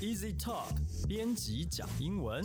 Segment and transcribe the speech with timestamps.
[0.00, 0.72] Easy Talk
[1.06, 2.42] 编辑讲英文，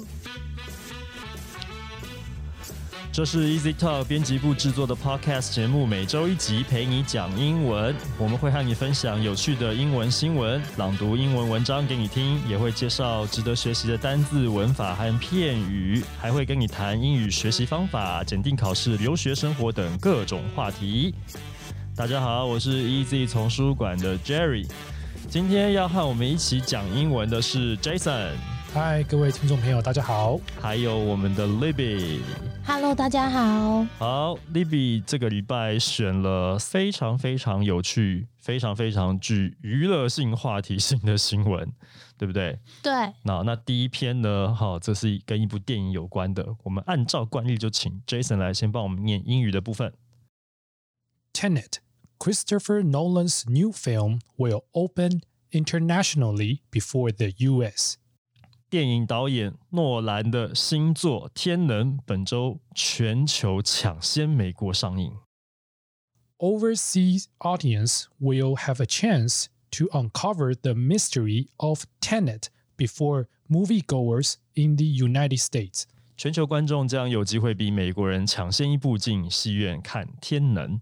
[3.14, 7.96] 这是 Easy Talk 编辑部制作的 Podcast 节目，每周一集陪你讲英文。
[8.18, 21.16] 我们会和你分享有趣的英文新闻，朗读英文文章给你听，也会介绍值得学习的单字、文法和片语，还会跟你谈英语学习方法、检定考试、留学生活等各种话题。
[21.96, 24.68] 大家好，我是 Easy 丛书馆的 Jerry。
[25.28, 28.32] 今天要和我们一起讲英文的是 Jason，
[28.74, 30.40] 嗨，各位听众朋友，大家好。
[30.62, 32.20] 还有我们的 Libby。
[32.66, 33.86] Hello，大家好。
[33.98, 41.70] 好，Libby 这个礼拜选了非常非常有趣、非常非常具娱乐性、话题性的新闻，
[42.18, 42.60] 对不对？
[42.82, 42.92] 对，
[43.24, 44.54] 那那第一篇呢？
[44.54, 46.56] 哈，这是跟一部电影有关的。
[46.64, 49.94] 我们按照惯例就请 Jason 来先帮我们念英语的部分。
[51.34, 51.74] Tenet,
[52.19, 55.23] Christopher Nolan's new film, will open
[55.53, 57.97] internationally before the U.S.
[58.69, 65.17] 电影导演诺兰的新作《天能》本周全球抢先美国上映。
[66.39, 74.77] Overseas audience will have a chance to uncover the mystery of Tenet before moviegoers in
[74.77, 75.85] the United States.
[76.17, 80.77] 全球观众将有机会比美国人抢先一步进戏院看《天能》。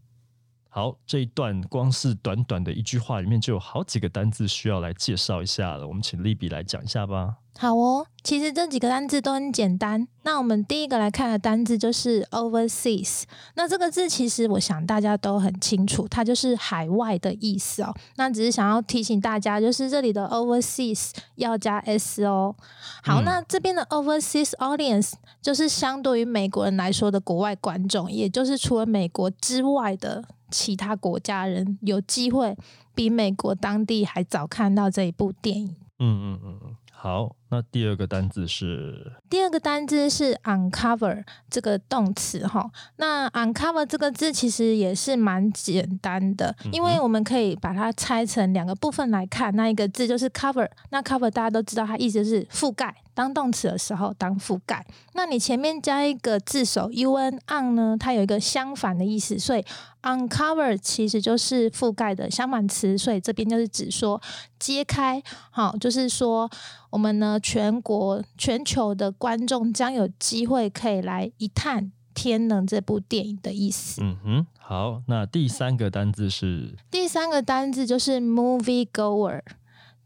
[0.76, 5.88] 好，这一段光是短短的一句话里面就有好几个单字需要来介绍一下了。
[5.88, 7.43] 我们请利比来讲一下吧。
[7.58, 8.08] 好哦。
[8.24, 10.08] 其实这几个单字都很简单。
[10.24, 13.24] 那我们第一个来看的单字就是 overseas。
[13.56, 17.94] 那这个字其实我想大家都很清楚，它就是海外的意思哦。
[18.16, 22.56] 那只是想要提醒大家，就是这里的 overseas 要加 s 哦。
[23.04, 32.58] 好，嗯那这边的 overseas audience 就是相对于美国人来说的国外观众，也就是除了美国之外的其他国家人有机会
[32.96, 35.76] 比美国当地还早看到这一部电影。
[36.00, 37.36] 嗯嗯嗯嗯，好。
[37.54, 49.56] 那第二个单字是第二个单字是 uncover 这个动词哈，那 uncover 这个字其实也是蛮简单的，因为我们可以把它拆成两个部分来看。
[49.56, 54.84] 那一个字就是 cover，那 cover 大家都知道，它意思就是覆盖，当动词的时候当覆盖。
[55.14, 59.64] 那你前面加一个字首 un on 呢，它有一个相反的意思，所以
[60.02, 64.20] uncover 其实就是覆盖的相反词，所以这边就是指说
[64.58, 66.50] 揭开，好，就是说。
[66.94, 71.84] 我们呢，全国、全球的观众将有机会可以来一探
[72.14, 74.02] 《天能》这部电影的意思。
[74.02, 75.02] 嗯哼，好。
[75.08, 79.42] 那第三个单字是第三个单字就是 movie goer，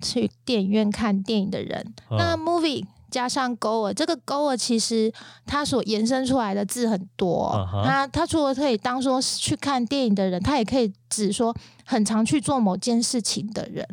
[0.02, 1.94] 去电影院看电影的人。
[2.10, 5.14] 那哦 movie 加上 goer，这个 goer 其实
[5.46, 7.68] 它所延伸出来的字很多。
[7.86, 11.56] 它它除了可以当说是去看电影的人，它也可以指说
[11.86, 13.88] 很常去做某件事情的人。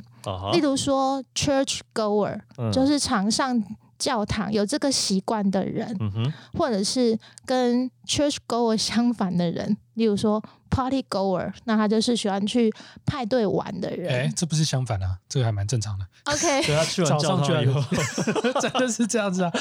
[0.53, 2.71] 例如说 church goer，、嗯。
[2.73, 3.63] 就是常上
[3.99, 10.43] 教堂有这个习惯的人，嗯，或者是跟 church goer 相反的人，例如说
[10.75, 12.73] party goer，那他就是喜欢去
[13.07, 14.35] 派对玩的人哎，人。
[14.35, 16.07] 这不是相反啊，这个还蛮正常的。
[16.25, 19.53] OK， 对他去完早教上去完堂以后， 真的是这样子啊，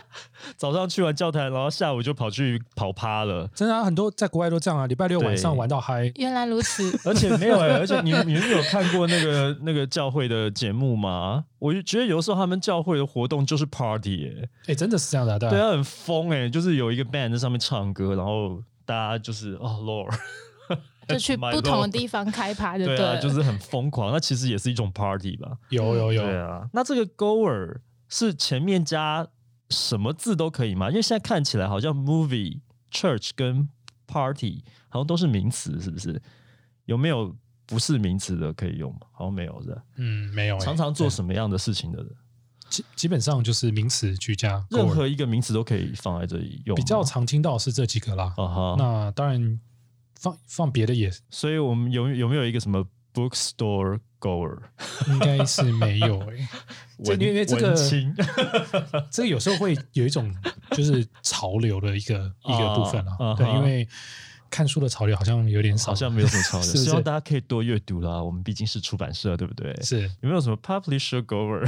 [0.56, 3.48] 早上去完教堂，然后下午就跑去跑趴了。
[3.54, 6.10] 真的啊，很多在国外都这样啊，礼拜六晚上玩到嗨。
[6.16, 6.98] 原来如此。
[7.04, 11.44] 而且没有哎、而且你你们有看过那个那个教会的节目吗？
[11.58, 15.50] 我就觉得有时候他们教会的活动就是 party 哎、哎，真的是这样的啊，对啊。
[15.50, 20.16] 对啊，很疯哎、就是有一个 band 在上面唱歌，然后大家就是哦 Lord，
[21.08, 24.12] 就去不同的地方开趴，就对啊，了就是很疯狂。
[24.12, 25.56] 那其实也是一种 party 吧？
[25.70, 29.26] 有有有，对啊，那这个 goer 是前面加
[29.70, 30.88] 什么字都可以吗？
[30.90, 32.60] 因为现在看起来好像 movie、
[32.92, 33.68] church 跟
[34.06, 36.20] party 好像都是名词，是不是？
[36.84, 37.34] 有没有
[37.66, 39.00] 不是名词的可以用吗？
[39.12, 39.82] 好像没有，是吧？
[39.96, 40.64] 嗯，没有欸。
[40.64, 42.10] 常常做什么样的事情的人？
[42.70, 46.74] 基基本上就是名词居家，任何一个名词都可以放在这里用。
[46.74, 48.34] 比较常听到是这几个啦。
[48.36, 49.58] 啊哈，那当然
[50.18, 52.84] 放放别的也所以我们有有没有一个什么
[53.14, 54.58] bookstore goer？
[55.08, 56.48] 应该是没有 诶、
[57.04, 57.74] 这文因为这个
[59.10, 60.34] 这个有时候会有一种
[60.72, 63.34] 就是潮流的一个 一个部分啊。
[63.36, 63.86] 对，因为
[64.50, 68.20] 看书的潮流好像有点少，好像没有什么潮流，是是希望大家可以多阅读啦。
[68.22, 69.72] 我们毕竟是出版社，对不对？
[69.82, 71.64] 是有没有什么 publisher goer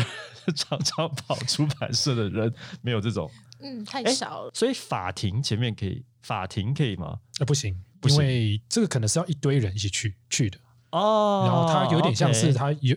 [0.56, 2.52] 常常跑出版社的人？
[2.82, 3.30] 没有这种，
[3.60, 4.50] 嗯，太哎少了。
[4.54, 7.18] 所以法庭前面可以，法庭可以吗？
[7.38, 7.76] 呃，不行
[8.08, 10.58] 因为这个可能是要一堆人一起去去的，
[10.90, 12.96] 哦然后它有点像是它有，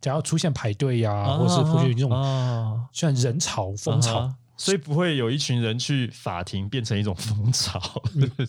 [0.00, 4.18] 假如出现排队呀、啊或是出现这种啊虽然人潮风潮。
[4.18, 7.78] 啊所以不会有一群人去法庭变成一种风潮。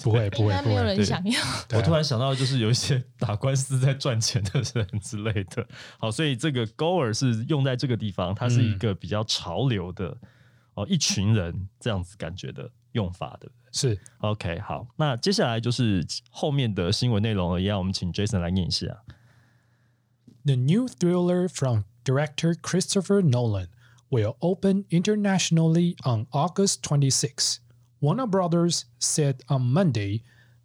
[0.02, 1.40] 不会不会不会，对人想要。
[1.74, 5.64] 我突然想到，就是有一些打官司在赚钱的人之类的。
[6.00, 10.18] 好，所以这个 goer 是用在这个地方，它是一个比较潮流的、
[10.74, 13.48] 哦，一群人这样子感觉的用法的。
[13.73, 19.03] 是 OK，好，那接下来就是后面的新闻内容了，一样，我们请 Jason 来念一下。
[20.45, 23.69] The new thriller from director Christopher Nolan
[24.11, 27.61] will open internationally on August 26.
[28.01, 30.23] Warner Brothers said on Monday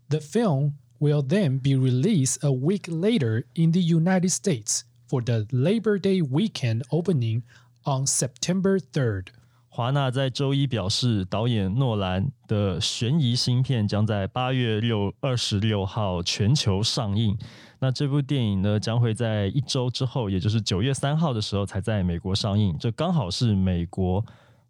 [0.10, 5.48] the film will then be released a week later in the United States for the
[5.52, 7.44] Labor Day weekend opening
[7.86, 9.30] on September 3rd.
[9.77, 17.37] 华纳在周一表示，导演诺兰的悬疑新片将在八月六二十六号全球上映。
[17.81, 22.79] 那这部电影呢，将会在一周之后，也就是九月三号的时候才在美国上映。
[22.79, 24.25] 这刚好是美国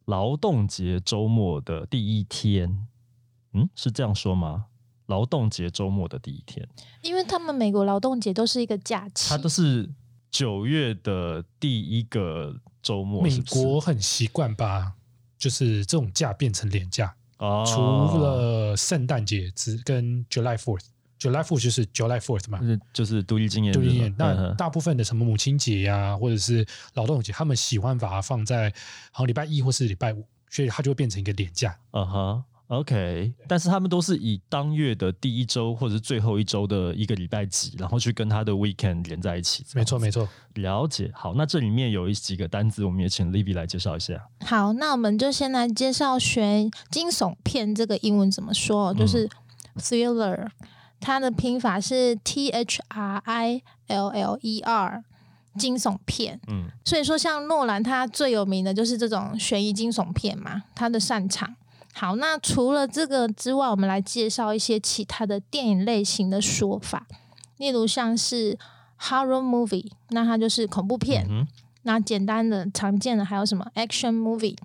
[0.06, 2.86] 劳动节周末的第一天。
[3.52, 4.64] 嗯，是这样说吗？
[5.04, 6.66] 劳动节周末的第一天，
[7.02, 9.90] 因为他们美国劳动节都是一个假期它，都是
[10.30, 13.20] 九月的第一个周末。
[13.20, 14.92] 美国很习惯把
[15.36, 20.84] 就是这种假变成连假，哦，除了圣诞节之跟 July Fourth。
[21.18, 28.68] July Fourth 就是 July Fourth 嘛，就是就是独立纪念日嘛，对对对，嗯那大部分的什么母亲节呀、或者是劳动节，他们喜欢把它放在
[29.10, 31.74] 好像礼拜一或是礼拜五，所以它就会变成一个连假。
[31.92, 39.64] 嗯哼，OK，但是他们都是以当月的第一周或者是最后一周的一个礼拜几，然后去跟他的 weekend 连在一起。
[39.74, 41.10] 没错，没错，了解。
[41.14, 44.28] 好，那这里面有一几个单字，我们也请 Livy 来介绍一下。
[44.46, 49.28] 好，那我们就先来介绍悬惊悚片这个英文怎么说，嗯就是
[49.76, 50.48] thriller，、
[51.00, 55.04] 它的拼法是 T H R I L L E R，
[55.58, 56.40] 惊悚片。
[56.48, 61.54] 嗯，所以说，像诺兰他最有名的就是这种悬疑惊悚片嘛，他的擅长。
[61.94, 67.06] 好，那除了这个之外，我们来介绍一些其他的电影类型的说法，
[67.56, 68.58] 例如像是
[69.00, 71.24] horror movie，那它就是恐怖片。
[71.30, 71.46] 嗯，
[71.82, 74.56] 那简单的、常见的还有什么？action movie，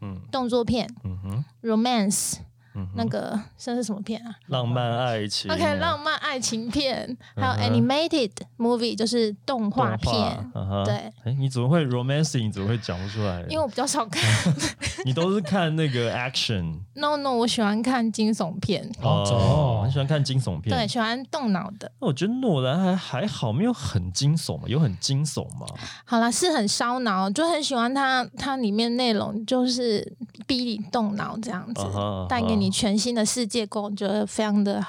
[0.00, 0.20] 嗯。
[0.30, 2.36] 动作片嗯哼，，romance，、
[2.78, 5.54] 嗯，那个算是什么片啊浪漫爱情啊。
[5.54, 10.50] ？OK，浪漫爱情片，还有 animated movie，就是动画片。
[10.84, 10.94] 对，
[11.24, 12.44] 哎，你怎么会 romancing？
[12.44, 13.42] 你怎么会讲不出来？
[13.48, 14.22] 因为我比较少看
[15.04, 20.76] 你都是看那个 action，no no，我喜欢看惊悚片，哦哦，很喜欢看惊悚片。
[20.76, 21.90] 对，喜欢动脑的。
[22.00, 25.66] 那我觉得诺兰还还好，没有很惊悚嘛，有很惊悚吗？
[26.04, 30.16] 好啦，是很烧脑，就很喜欢它，它里面内容就是
[30.46, 31.82] 逼你动脑这样子
[32.28, 34.84] 带给你全新的世界观，我觉得非常的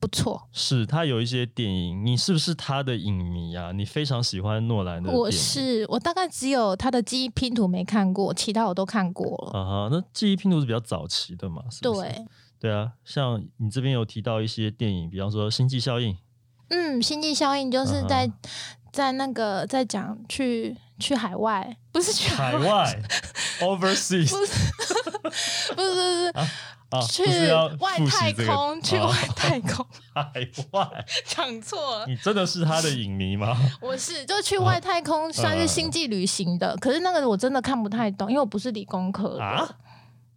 [0.00, 0.48] 不错。
[0.52, 3.72] 是他有一些电影，你是不是他的影迷啊？
[3.72, 5.10] 你非常喜欢诺兰的？
[5.10, 9.58] 我是我大概只有他的记忆拼图没看过，其他我都看过了。
[9.58, 11.62] 啊哈，那记忆拼图是比较早期的嘛？
[11.70, 12.26] 是不是对，
[12.60, 16.12] 对啊，像你这边有提到一些电影，比方说《星际效应》
[16.70, 18.32] 嗯，星际效应就是在、嗯
[18.90, 23.02] 在那个在讲去去海外，不是去海外， 外
[23.60, 24.72] overseas 不是
[25.22, 26.48] 不是 不是、 啊，
[26.90, 27.22] 不去
[27.80, 30.32] 外太空，去哦外太空，海
[30.70, 32.06] 外， 讲错了。
[32.06, 33.56] 你真的是他的影迷吗？
[33.80, 36.76] 我是就去外太空，算是星际旅行的。
[36.78, 39.44] 可是那个我真的看不太懂，因为我不是理工科的。
[39.44, 39.68] 啊？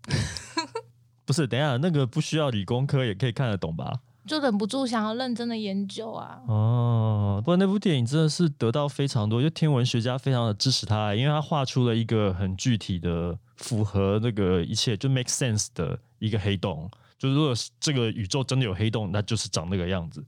[1.25, 3.99] 不是，等一下，那个不需要理工科也可以看得懂吧？
[4.27, 6.39] 就忍不住想要认真的研究啊。
[6.47, 16.89] 哦，不过那部电影真的是得到非常多，就天文学家非常的支持他，因为他画出了一个很具体的、符合那个一切就 make sense 的一个黑洞。
[17.17, 20.23] 就是如果这个宇宙真的有黑洞，那就是长那个样子。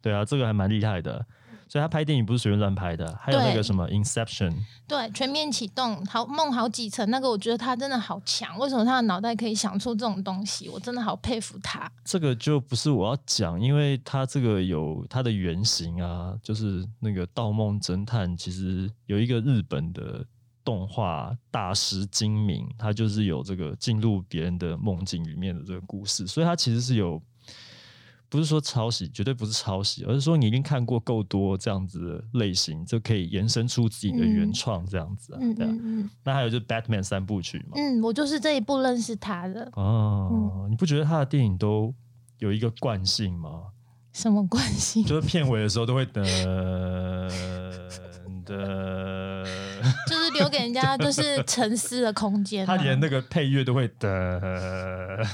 [0.00, 1.24] 对啊，这个还蛮厉害的。
[1.68, 4.52] 所以他拍电影不是随便乱拍的，还有那个什么 Inception，
[4.86, 8.58] 对，全面启动，好梦好几层，那个我觉得他真的好强。
[8.58, 10.68] 为什么他的脑袋可以想出这种东西？
[10.68, 11.90] 我真的好佩服他。
[12.04, 20.22] 这个就不是我要讲，因为他这个有它的原型啊，就是那个《盗梦侦探》，其实有一个日本的
[20.64, 27.22] 动画大师精明，他就是有这个进入别人的梦境里面的这个故事，所以他其实是有。
[28.28, 35.38] 不是说抄袭，绝对不是抄袭，而是说你已经看过够多这样子的类型，就可以延伸出自己的原嗯创这样子啊。
[35.38, 37.72] 嗯对啊，嗯嗯那还有就是 Batman 三部曲嘛。
[37.74, 39.70] 嗯，我就是这一部认识他的。
[39.74, 41.94] 哦，你不觉得他的电影都
[42.38, 43.64] 有一个惯性吗？
[44.14, 45.04] 什么惯性？
[45.04, 46.24] 就是片尾的时候都会噔
[48.46, 49.54] 噔， 就是
[50.32, 52.76] 留给人家就是沉思的空间、啊。
[52.76, 55.26] 他连那个配乐都会的。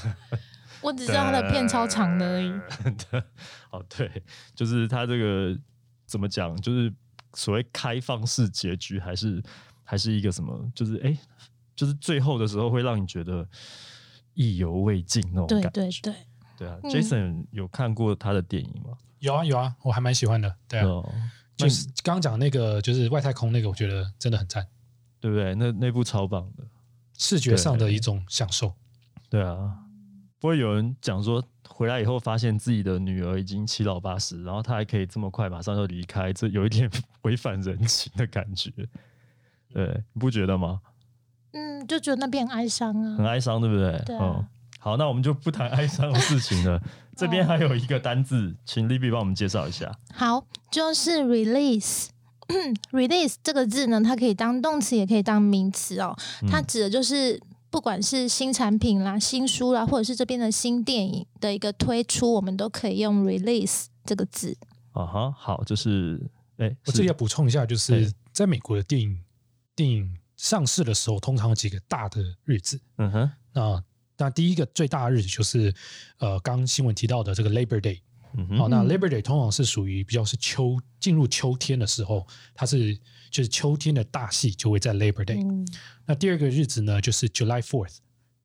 [0.81, 2.49] 我只知道他的片超长的而已。
[2.49, 3.23] 噔。
[3.71, 4.09] 哦，对，
[4.55, 5.57] 就是他这个
[6.05, 6.93] 怎么讲，就是
[7.33, 9.43] 所谓开放式结局，还是
[9.83, 11.17] 还是一个什么，就是哎。
[11.75, 13.47] 就是最后的时候会让你觉得
[14.33, 15.81] 意犹未尽那种对感觉。
[15.81, 16.13] 对对，
[16.57, 18.97] 对啊嗯，Jason 有看过他的电影吗？
[19.19, 20.53] 有啊有啊，我还蛮喜欢的。
[20.67, 21.09] 对啊，哦，
[21.55, 24.67] 就是刚刚讲的那个，就是外太空那个，我觉得真的很赞，
[25.19, 25.53] 对不对？
[25.55, 26.63] 那那部超棒的。
[27.17, 28.73] 视觉上的一种享受。
[29.29, 29.77] 对啊，
[30.39, 36.89] 不会有人讲说回来以后发现自己的女儿已经七老八十，然后她还可以这么快马上就离开，这有一点
[37.23, 38.71] 违反人情的感觉。
[39.73, 40.81] 对，你不觉得吗？
[41.51, 43.17] 嗯，就觉得那边很哀伤啊。
[43.17, 44.01] 很哀伤，对不对？
[44.05, 44.47] 对啊嗯。
[44.79, 46.81] 好，那我们就不谈哀伤的事情了。
[47.17, 49.91] 这边还有一个单字，请 Libby 帮我们介绍一下。
[50.13, 52.07] 好，就是 release。
[52.91, 56.15] release 这个字呢，它可以当动词，也可以当名词哦。
[56.49, 57.39] 它指的就是
[57.69, 64.57] 不管是新产品啦、新书啦，或者是这边的新电影的一个推出，我们都可以用 release 这个字。
[64.91, 66.19] 啊哈，好，就是
[66.57, 69.19] 哎，是我这里要补充一下，就是在美国的电影
[69.75, 72.81] 电影上市的时候，通常有几个大的日子。
[72.97, 73.83] 嗯哼，那
[74.17, 75.73] 那第一个最大的日子就是
[76.17, 78.01] 呃，刚新闻提到的这个 Labor Day。
[78.37, 82.95] 嗯哼，好，那嗯 Labor Day 通常是属于比较是秋进入秋天的时候，它是
[83.31, 85.41] 就是秋天的大戏就会在 Labor Day。
[85.45, 85.67] 嗯，
[86.05, 87.97] 那第二个日子呢，就是 July Fourth，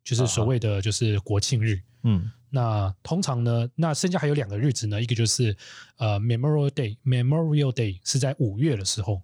[0.03, 1.81] 就是所谓的就是国庆日。
[2.03, 5.57] 嗯那通常呢，那剩下还有两个日子呢，一个就是
[5.97, 9.23] 呃 Memorial Day，Memorial Day 是在五月的时候，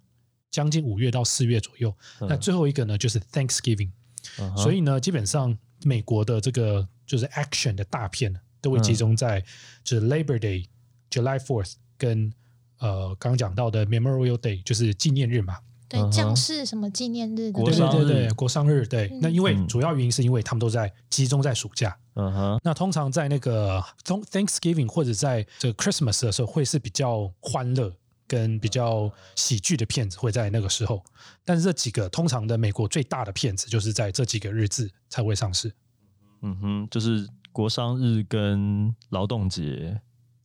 [0.50, 1.94] 将近五月到四月左右。
[2.20, 3.90] 那最后一个呢，就是 Thanksgiving。
[4.38, 9.44] 嗯所以呢，基本上美国的这个就是 action 的大片都会集中在
[9.82, 10.66] 就是 Labor Day、
[11.10, 12.32] July Fourth 跟
[12.78, 15.58] 呃刚刚讲到的 Memorial Day，就是纪念日嘛。
[15.88, 19.08] 对将士什么纪念日对对对对，国殇日对。
[19.20, 21.98] 那因为嗯主要原因是因为他们都在集中在暑假。
[22.14, 27.92] 嗯哼，那通常在那个 Thank- Thanksgiving 或者在这个 Christmas 的时候，会是比较欢乐
[28.28, 31.02] 跟比较喜剧的片子会在那个时候。
[31.44, 35.72] 但是这几个通常的美国最大的片子，就是在这几个日子才会上市。
[36.42, 40.00] 嗯哼，就是国商日跟劳动节，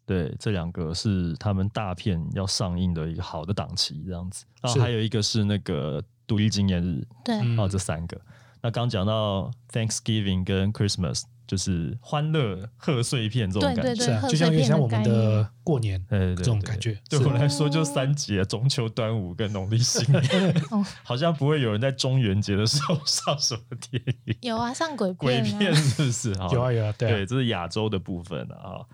[0.06, 4.46] 对，这两个是他们大片要上映的一个好的档期，这样子。
[4.62, 8.20] 然后是还有一个是那个独立纪念日，对，嗯哦，这三个。
[8.62, 14.22] 那刚讲到 Thanksgiving 跟 Christmas，就是欢乐贺岁片这种感觉。
[14.28, 16.98] 就像有点像我们的念过年对对对这种感觉。
[17.10, 20.64] 对是我来说，就三节：中秋、端午跟农历新年。
[20.72, 26.38] 哦 好像不会有人在中元节的时候上什么电影、有啊，上鬼鬼片啊，片，是不是？
[26.38, 28.86] 好有啊有啊，对啊对，这是亚洲的部分啊。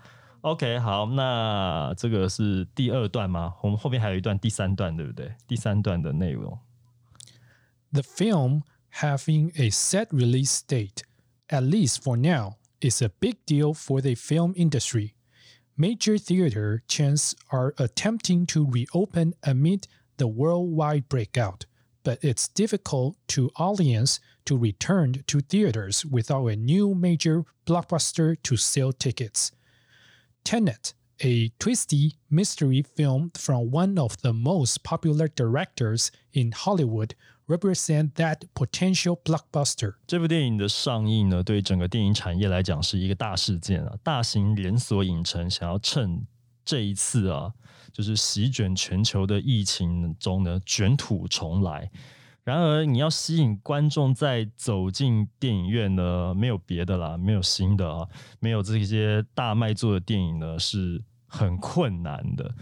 [0.42, 3.54] OK，好，那这个是第二段吗？
[3.62, 5.32] 我们后面还有一段第三段，对不对？
[5.46, 6.58] 第三段的内容
[7.92, 11.02] ，The film having a set release date,
[11.52, 15.14] at least for now, is a big deal for the film industry.
[15.76, 21.66] Major theater chains are attempting to reopen amid the worldwide breakout,
[22.02, 28.56] but it's difficult to audience to return to theaters without a new major blockbuster to
[28.56, 29.52] sell tickets.
[30.44, 37.14] Tenet, a twisty mystery film from one of the most popular directors in Hollywood,
[37.46, 39.94] represent that potential blockbuster.
[40.06, 43.94] 这部电影的上映呢，对整个电影产业来讲是一个大事件啊。
[44.02, 46.26] 大型连锁影城想要趁
[46.64, 47.52] 这一次啊，
[47.92, 51.90] 就是席卷全球的疫情中呢，卷土重来。
[52.44, 58.08] 然而，你要吸引观众再走进电影院呢，没有别的啦，没有新的啊，
[58.40, 62.52] 没有这些大卖座的电影呢，是很困难的。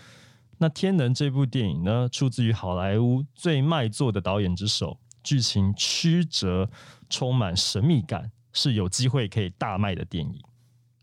[0.62, 6.68] 那《天能》这部电影呢，出自于好莱坞最卖座的导演之手，剧情曲折，
[7.08, 10.38] 充满神秘感，是有机会可以大卖的电影。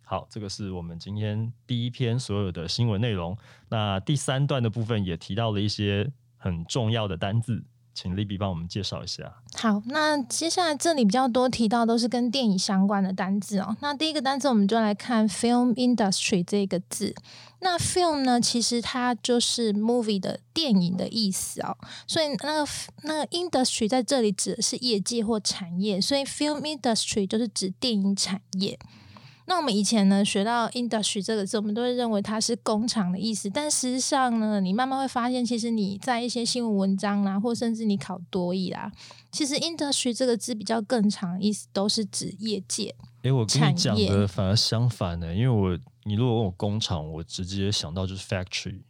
[0.03, 3.35] 好，这个是我们今天第一篇所有的新闻内容。
[3.67, 7.65] 那第三段的部分也提到了一些很重要的单字，
[7.99, 9.41] 请 Libby 帮我们介绍一下。
[9.55, 13.75] 好，那接下来这里比较多提到都是跟电影相关的单字哦。
[13.81, 17.15] 那第一个单字我们就来看 film industry 这个字。
[17.61, 21.75] 那 film 呢，其实它就是 movie 的电影的意思哦。
[22.05, 28.77] 所以那个那个 industry 在这里指的是业界或产业，所以 film industry 就是指电影产业。
[29.49, 38.91] 那我们以前呢学到 industry 这个字，我们都会认为它是工厂的意思，但事实上呢，你慢慢会发现，其实你在一些新闻文章啦，或甚至你考多译啦，
[39.31, 42.93] 其实 industry 这个字比较更长的意思，都是指业界。
[43.23, 48.81] 哎，我跟你讲的反而相反呢，因为我你如果问我工厂，我直接想到就是 factory，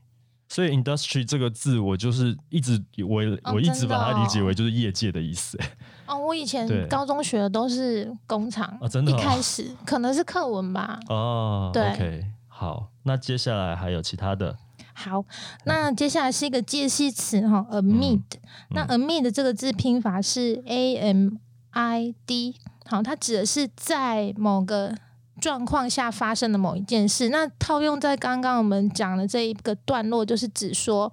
[0.49, 5.59] 所以 industry 这个字我就是一直我、哦我一直把它理解哦为就是业界的意思。
[6.07, 10.99] 哦，我以前高中学的都是工厂，哦真的哦一开始可能是课文吧。
[11.09, 14.57] 哦对，OK，好，那接下来还有其他的，
[14.93, 15.23] 好，
[15.65, 18.21] 那接下来是一个介系词哈，amid。
[18.69, 21.31] 那 amid 这个字拼法是 a m
[21.71, 24.95] I D，好，它指的是在某个
[25.39, 27.29] 状况下发生的某一件事。
[27.29, 31.11] 那套用在刚刚我们讲的这一个段落，就是指说，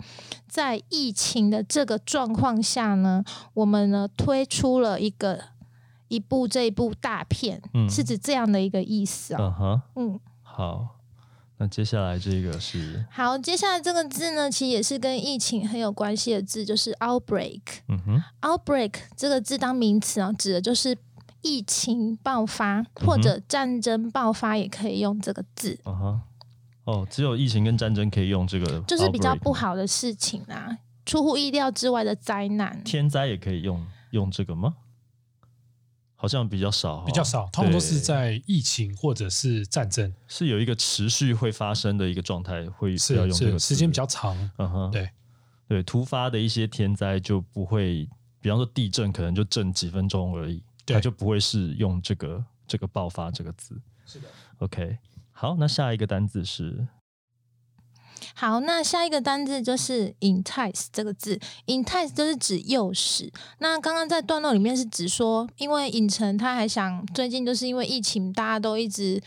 [0.48, 5.40] 在疫情的这个状况下呢，我们呢推出了一个
[6.08, 9.38] 一部这一部大片，嗯是指这样的一个意思啊。
[9.40, 10.88] 嗯哼，嗯，好，
[11.58, 17.60] 那接下来这个是，好，接下来这个字呢，其实也是跟疫情很有关系的字，就是 outbreak。
[17.88, 20.96] 嗯哼，outbreak 这个字当名词啊，指的就是
[21.44, 25.78] 疫情爆发嗯或者战争爆发，也可以用这个字，
[26.84, 29.52] 哦，只有疫情跟战争可以用这个，就是比较不。
[29.52, 32.82] 好的事情啊，出乎意料之外的灾难。
[32.82, 34.74] 天灾也可以用用这个吗？
[36.16, 44.36] 好像比较少哦，比较少，通常都是在疫情或者是战争，是有一个持续会发生的一个状态，会要是用这个时间比较长。
[44.58, 45.08] 嗯哼，对。
[45.66, 48.06] 对，突发的一些天灾就不会，
[48.38, 53.80] 比方说地震，可能就震几分钟而已，对它就不会是用这个这个爆发这个字。
[54.06, 54.98] 是的，OK，
[55.32, 56.86] 好，那下一个单字是
[58.34, 63.32] 好，那下一个单字就是 entice 这个字，entice 就是指诱使。
[63.58, 69.22] 那刚刚在段落里面是指说，因为影城他还想最近就是因为疫情，大家都一直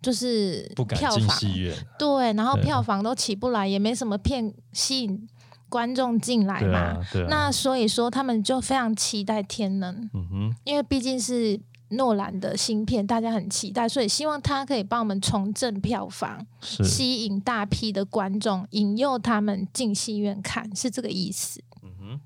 [0.00, 5.28] 就是不敢进票房戏院，对，然后票房都起不来，也没什么片吸引
[5.72, 6.78] 观众进来嘛。
[6.78, 11.58] 啊，啊，那所以说，他们就非常期待《天能》，嗯哼，因为毕竟是
[11.92, 21.62] 诺兰的新片，大家很期待，所以希望他可以帮我们重振票房，吸引大批的观众，引诱他们进戏院看，是这个意思。
[21.82, 22.20] 嗯哼，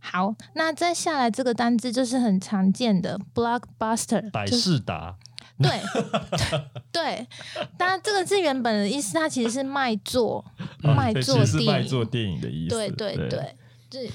[0.00, 5.16] 好，那再下来这个单字就是很常见的 blockbuster，百就是事达，
[5.58, 5.80] 对
[6.92, 7.26] 对，
[7.78, 10.44] 当然这个字原本的意思，它其实是卖座，
[10.82, 13.54] 卖座是卖座电影的意思，对对对，
[13.88, 14.10] 对，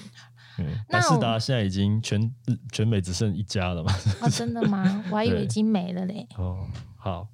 [0.89, 2.31] 那百事我达现在已经全
[2.71, 3.91] 全美只剩一家了嘛？
[4.21, 5.03] 啊，真的吗？
[5.09, 6.27] 我还以为已经没了嘞。
[6.37, 6.67] 哦，
[6.97, 7.27] 好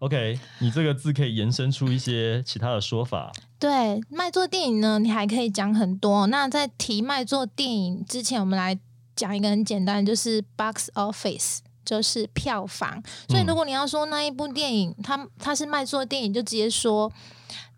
[0.00, 3.30] ，OK，你这个字可以延伸出一些其他的说法。
[3.60, 6.26] 对，卖座电影呢，你还可以讲很多。
[6.26, 8.78] 那在提卖座电影之前，我们来
[9.14, 13.02] 讲一个很简单的，就是 box office，就是票房。
[13.28, 17.12] 所以嗯如果你要说那一部电影，它它是卖座电影，就直接说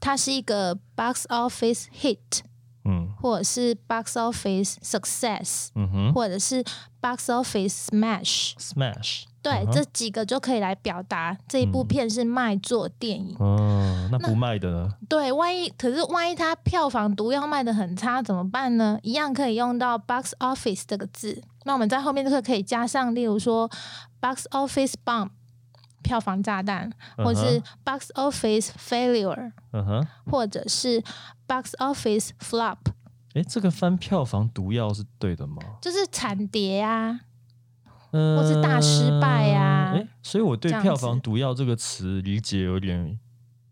[0.01, 2.41] 它是一个 box office hit，
[2.85, 6.63] 嗯或者是 box office success，嗯哼或者是
[7.01, 8.53] box office smash。
[8.59, 13.37] ，Smash，对，这几个就可以来表达这一部嗯片是卖座电影。
[13.39, 14.93] 哦，那不卖的呢？
[15.09, 18.99] 对，万一可是万一它票房毒药卖的很差怎么办呢？
[19.03, 21.43] 一样可以用到 box office 这个字。
[21.65, 23.69] 那我们在后面这个可以加上，例如说
[24.21, 25.31] box office bomb
[26.03, 31.03] 票房炸弹，或者是 box office failure，嗯哼，或者是
[31.49, 32.79] box office flop，
[33.35, 35.57] 哎，这个翻票房毒药是对的吗？
[35.81, 37.21] 就是惨跌啊。
[38.13, 43.19] 嗯，或是大失败啊哎，所以我对票房毒药这个词理解有点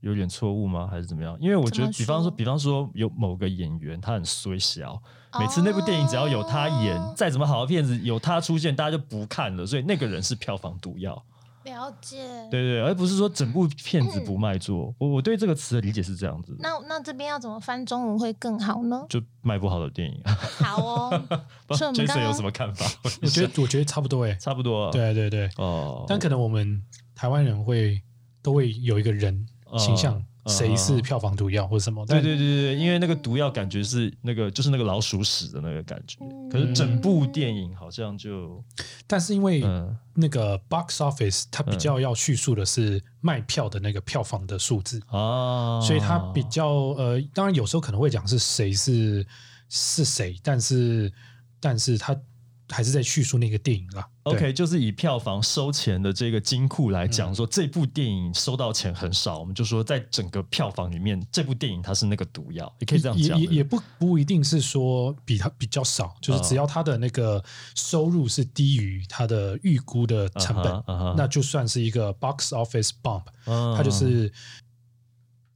[0.01, 0.87] 有点错误吗？
[0.91, 1.37] 还是怎么样？
[1.41, 5.01] 因为我觉得，比方说，说比方说有某个演员他很衰小，
[5.39, 11.23] 每次那部电影只要有他演，哦再怎么好的片子有他出现，大家就不看了，所以那个人是票房毒药。
[11.65, 12.19] 了解。
[12.51, 14.95] 对对，而不是说整部片子不卖座。
[14.99, 19.05] 我我对这个词的理解是这样子，那那这边要怎么翻中文会更好呢？
[19.09, 20.21] 就卖不好的电影。
[20.25, 21.23] 好哦，
[21.67, 22.85] 不所以我们刚 Jason 有什么看法？
[23.23, 24.35] 我觉得我觉得差不多哎。
[24.35, 24.91] 差不多。
[24.93, 26.83] 对对对，哦，但可能我们
[27.15, 28.01] 台湾人会
[28.43, 29.47] 都会有一个人
[29.79, 32.05] 形象，嗯谁是票房毒药或者什么。
[32.09, 38.63] 但对对对对，因为那个毒药感觉是那个就是那个老鼠屎的那个感觉，嗯可是整部电影好像就
[39.07, 49.27] 但是因为嗯那个 box office 它比较要叙述的是卖票的那个票房的数字，啊，所以它比较呃，当然有时候可能会讲是谁是
[49.69, 51.13] 是谁，但是
[51.59, 52.17] 但是它
[52.69, 54.07] 还是在叙述那个电影啦。
[54.25, 54.35] 对。
[54.35, 57.35] OK，就是以票房收钱的这个金库来讲，嗯。
[57.35, 63.39] 说这部电影收到钱很少，我们就说在整个票房里面，这部电影它是那个毒药，也可以这样讲。
[63.39, 67.43] 也也也不不一定是说比它比较少，就是嗯只要它的那个
[67.75, 70.83] 收入是低于它的预估的成本
[71.17, 72.91] 那就算是一个 box office
[73.47, 73.77] 嗯。
[73.77, 74.33] 它就是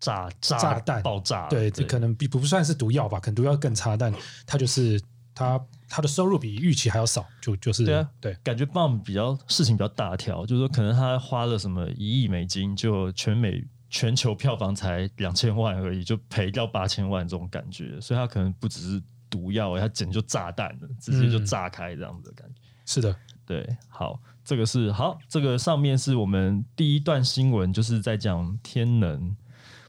[0.01, 1.03] 炸炸炸弹。
[1.03, 4.13] 爆炸，对，这可能比不算是毒药吧，可能毒药更差，但
[4.47, 5.01] 它就是
[5.35, 8.37] 它它的收入比预期还要少，就就是对啊对。
[8.43, 21.47] 感觉 bomb 比较事情比较大条，就是说可能他花了什么一亿美金，就全美全球票房才两千万而已，就赔掉八千万这种感觉，所以他可能不只是毒药，他简直就炸弹了，直接就嗯。
[21.47, 22.61] 炸开这样子的感觉。
[22.85, 23.15] 是的，
[23.47, 29.37] 对，好，这个是好，这个上面是我们第一段新闻，就是在讲天能，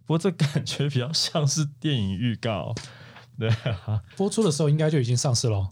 [0.06, 2.74] 不过这感觉比较像是电影预告，
[3.38, 3.50] 对
[3.86, 5.70] 啊，播出的时候应该就已经上市了哦。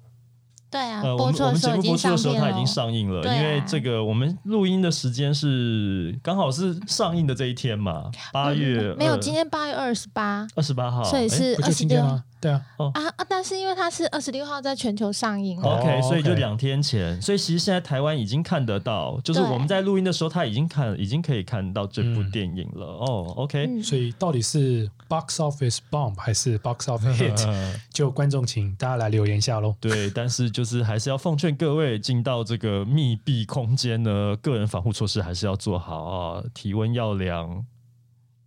[0.70, 2.68] 对啊，呃，我播们我们节目播出的时候，它已经。
[2.68, 3.28] 上映了。
[3.28, 12.24] 啊因为这个我们录音的时间是刚好是上映的这一天嘛，八月嗯没有，今天八月二十八，二十八号，所以诶是二十六吗？
[12.40, 13.26] 对啊，啊啊！
[13.28, 22.86] 但是因为它是二十六号在全球上映了，OK，哦所以就两天前，所以其实现在台湾已经看得到，就是我们在录音的时候，他已经看，已经可以看到这部嗯电影了。
[22.86, 27.48] 哦，OK，嗯，所以到底是 box office bomb 还是 box office hit？
[27.92, 29.76] 就观众请大家来留言一下喽。
[29.80, 37.66] 对，但是就是还是要奉劝各位进到这个密闭空间呢，个人防护措施还是要做好啊，体温要量，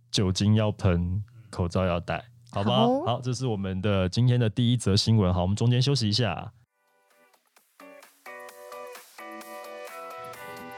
[0.09, 2.75] 酒精要喷，口罩要戴，好吧？
[2.75, 5.33] 好好，这是我们的今天的第一则新闻。
[5.33, 6.51] 好，我们中间休息一下。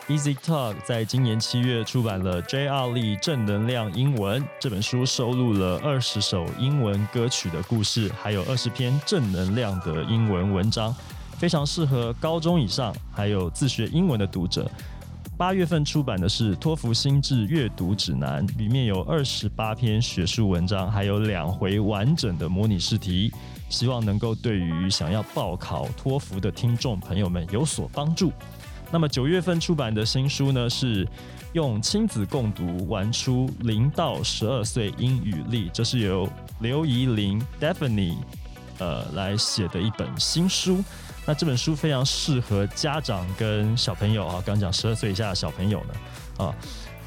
[0.07, 2.89] Easy Talk 在今年七月出版了《J.R.
[2.89, 10.93] Lee 正能量英文》这本书，收录了二十首英文歌曲的故事，还有二十篇正能量的英文文章，
[11.37, 14.69] 非常适合高中以上还有自学英文的读者。
[15.35, 23.33] 八月份出版的是《托福心智阅读指南》，里面有二十八篇学术文章，还有两回完整的模拟试题，
[23.67, 28.31] 希望能够对于想要报考托福的听众朋友们有所帮助。
[28.91, 31.05] 那么九月份出版的新书呢，是
[31.53, 38.17] 用亲子共读玩出零到十二岁英语力，这是由刘怡玲 Daphne
[38.77, 40.83] 呃来写的一本新书。
[41.25, 46.55] 那这本书非常适合家长跟小朋友啊，刚讲十二岁以下的小朋友呢啊，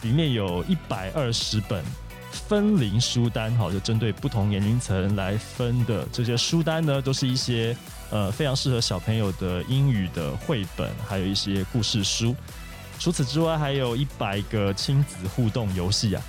[0.03, 1.85] 里面有一百二十本
[2.31, 7.77] 分龄书单，哈，就针对不同年龄层来分的这些书单呢，都是一些
[8.11, 12.35] 呃非常适合小朋友的英语的绘本，还有一些故事书。
[12.99, 16.23] 除此之外，还有一百个亲子互动游戏啊。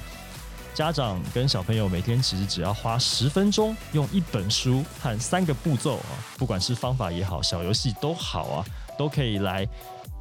[0.78, 9.68] 家长跟小朋友每天其实只要花十分钟，用一本书和三个步骤啊，不管是方法也好，小游戏都好啊，都可以来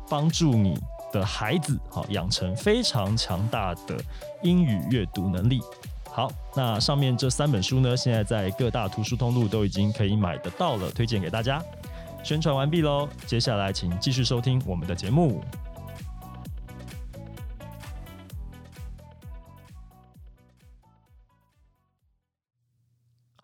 [0.09, 0.75] 帮助你
[1.13, 4.03] 的孩子好养成非常强大的
[4.43, 5.61] 英语阅读能力。
[6.11, 11.63] 好，那上面这三本书呢，现在在各大图书通路都已经可以买得到了，推荐给大家。
[12.25, 15.45] 宣传完毕喽，接下来请继续收听我们的节目。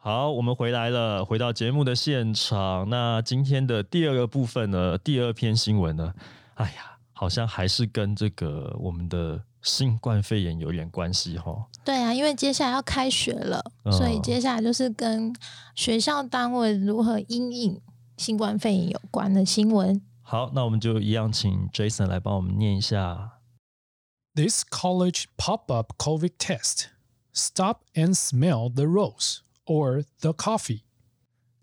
[0.04, 2.90] 好，我们回来了，回到节目的现场。
[2.90, 6.12] 那今天的第二个部分呢，第二篇新闻呢，
[6.54, 11.68] 哎呀，好像还是跟这个我们的新冠肺炎有点关系哈。
[11.84, 15.32] 对啊，因为接下来要开学了，嗯所以接下来就是跟
[15.76, 17.80] 学校单位如何因应
[18.16, 20.02] 新冠肺炎有关的新闻。
[20.20, 23.34] 好，那我们就一样，请 Jason 来帮我们念一下。
[24.34, 26.86] This college pop-up COVID test.
[27.32, 30.81] Stop and smell the rose or the coffee.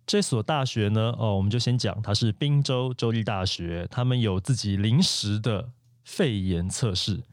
[0.07, 5.73] 这所大学呢，哦，我们就先讲，它是宾州州立大学，他们有自己临时的
[6.05, 7.25] 肺炎测试。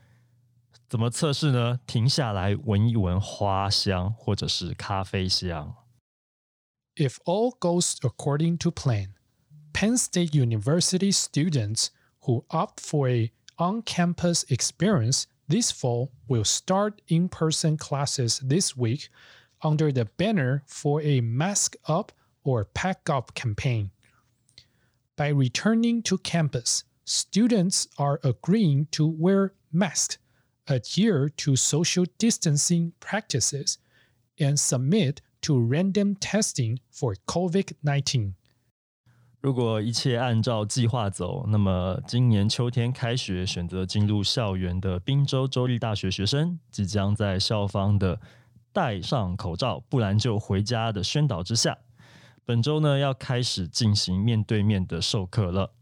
[0.87, 1.79] 怎么测试呢？
[1.85, 5.75] 停下来闻一闻花香或者是咖啡香。
[6.95, 9.13] If all goes according to plan,
[9.73, 11.87] Penn State University students
[12.21, 19.07] who opt for a on-campus experience this fall will start in-person classes this week
[19.63, 22.11] under the banner for a mask up
[22.43, 23.91] or pack up campaign.
[25.15, 30.17] By returning to campus, students are agreeing to wear masks,
[30.67, 33.77] adhere to social distancing practices,
[34.39, 38.33] and submit to random testing for COVID 19.
[39.41, 48.19] 如果一切按照计划走，那么今年秋天开学选择进入校园的宾州州立大学学生，即将在校方的
[48.76, 51.78] 戴上口罩，不然就回家的宣导之下，
[52.44, 55.72] 本周呢要开始进行面对面的授课了。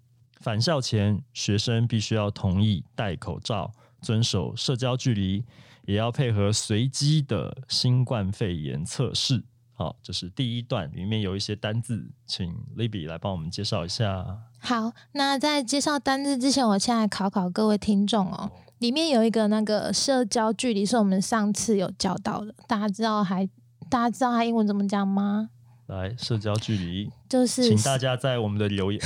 [0.41, 5.45] 返校前，学生必须要同意戴口罩，遵守社交距离，
[5.87, 9.43] 也要配合随机的新冠肺炎测试。
[9.73, 14.25] 好，这是第一段，里面有一些单字，请 Libby 来帮我们介绍一下。
[14.61, 18.53] 好，那在介绍单字之前，我先来考考各位听众哦。
[18.79, 23.47] 里面有一个那个社交距离，是我们上次有教到的，大家知道还
[23.89, 25.51] 大家知道它英文怎么讲吗？
[25.87, 29.01] 来，社交距离，就是请大家在我们的留言，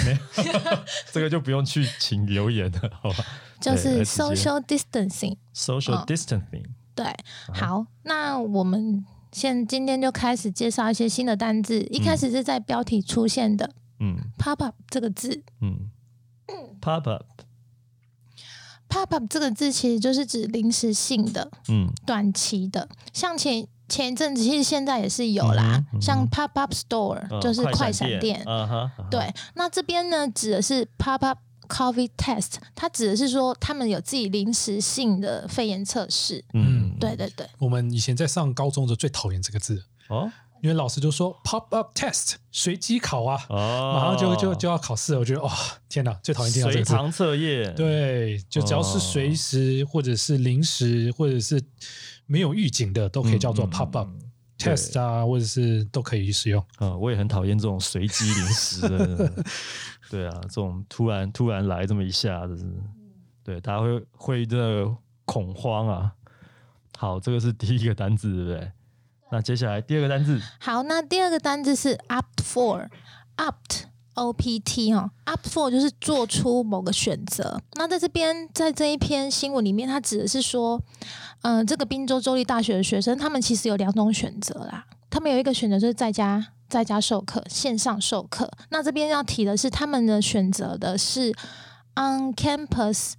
[1.13, 3.25] 这个就不用去请留言了，好吧？
[3.61, 5.37] 就是 social distancing。
[5.53, 7.05] social 哦 distancing，对，
[7.53, 11.81] 好，那我们现今天就开始介绍一些新的单字。
[11.91, 14.17] 一开始是在标题出现的嗯。
[14.39, 15.43] “pop up” 这个字。
[15.61, 15.91] 嗯
[16.81, 17.25] ，pop up，
[18.89, 21.89] ，“pop up” 这个字其实就是指临时性的、嗯。
[22.07, 22.89] 短期的。
[23.13, 36.45] 像前前一阵子其实现在也是有啦，嗯哼像 pop up store、嗯就是快闪闪店，啊哈，啊哈，对，那这边呢指的是 pop up coffee test，它指的是说他们有自己临时性的肺炎测试。
[36.55, 40.31] 嗯，对对对，我们以前在上高中的时候最讨厌这个字，哦
[40.63, 45.19] 因为老师就说 pop up test 随机考啊，哦，马上就就就要考试了。
[45.21, 45.53] 我觉得哇、
[45.89, 46.91] 天哪，最讨厌听到这个字。
[46.91, 51.63] 随堂测验，，对，就只要是随时或者是临时或者是
[52.27, 56.63] 没有预警的，都可以叫做嗯 pop up 嗯嗯 test 啊，或者是都可以使用。
[56.79, 59.33] 啊， 我也很讨厌这种随机临时的，
[60.11, 62.67] 对啊，这种突然突然来这么一下子，
[63.45, 66.13] 对，大家会会这个恐慌啊。
[66.97, 68.73] 好，这个是第一个单字，对不对？
[69.31, 73.83] 那接下来第二个单字，好，那第二个单字是 opt for，opt
[74.15, 77.61] O P T 哈，opt for 就是做出某个选择。
[77.75, 80.81] 那在这边，在这一篇新闻里面，它指的是说，
[81.43, 84.87] 嗯、这个宾州州立大学的学生，他们其实有两种选择啦。
[85.11, 88.51] 他们有一个选择就是在家在家授课，线上授课。
[88.71, 91.31] 那这边要提的是，他们的选择的是
[91.95, 93.13] on campus，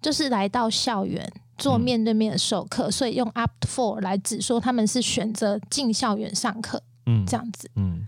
[0.00, 1.80] 就是来到校园做嗯。
[1.80, 7.70] 面对面的授课，所以用 opt for 来指说他们是选择进校园上课嗯，这样子。
[7.76, 8.06] 嗯，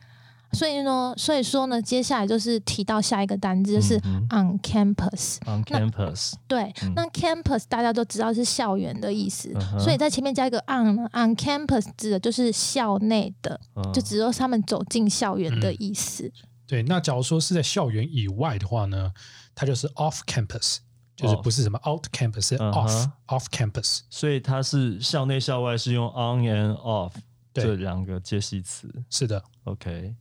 [0.52, 5.36] 所以呢，所以说呢，接下来就是提到下一个单字，就是嗯 on campus。
[5.46, 6.92] on campus，对，嗯。
[6.96, 13.92] 那 campus 大家都知道是校园的意思，嗯所以在前面加一个 on 呢，on campus 指的就是校内的，嗯。
[13.92, 16.32] 就只有他们走进校园的意思。
[16.66, 19.12] 对，那假如说是在校园以外的话呢，
[19.54, 20.78] 它就是 off campus，
[21.18, 24.02] 就是不是什么 out campus，是嗯 off、哼 off campus。
[24.08, 27.12] 所以它是校内校外是用 on and off
[27.52, 28.88] 这两个介系词。
[29.10, 30.14] 是的，OK，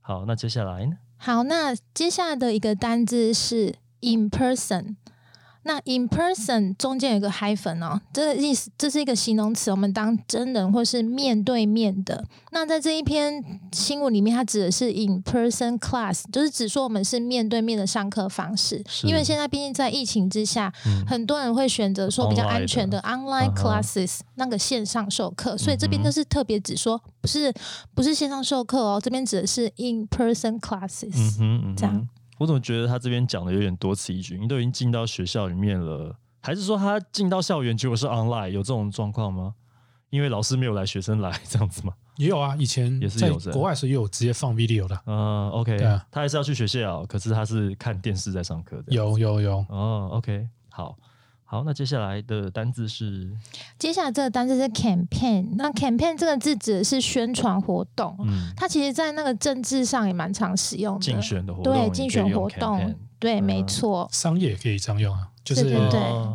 [0.00, 0.96] 好，那接下来呢？
[1.16, 4.94] 好，那接下来的一个单字是 in person。
[5.68, 12.24] 那 in person 中间有个 hyphen 哦，这个意思这是一个形容词，我们当真人或是面对面的。
[12.52, 18.82] 那在这一篇新闻里面，它指的是 in person class，就是指说我们是面对面的上课方式。
[19.04, 21.04] 因为现在毕竟在疫情之下，嗯。
[21.06, 27.52] 很多人会选择说比较安全的 online classes，、那个线上授课，所以这边就是特别指说不是
[27.94, 31.36] 不是线上授课哦，这边指的是 in person classes。
[31.40, 34.38] 嗯，嗯这样我怎么觉得他这边讲的有点多此一举？
[34.38, 38.50] 你都已经进到学校里面了，还是说他进到校园结果是 online？
[38.50, 39.54] 有这种状况吗？
[40.10, 41.92] 因为老师没有来，学生来这样子吗？
[42.16, 48.84] 也有啊，以前也是有的国外的时也有直接放 video 的，嗯，OK，对啊他还是要去学校，可是他是看电视在上课的。
[48.88, 50.96] 有有有，哦，OK，好，
[51.50, 53.32] 好，那接下来的单字是，
[53.78, 61.00] 接下来这个单字是 campaign，那 campaign 这个字指的是宣传活动，嗯，它其实在那个政治上也蛮常使用的。
[61.00, 65.64] 竞选的活动对竞选活动，对，嗯没错，商业也可以这样用啊，就是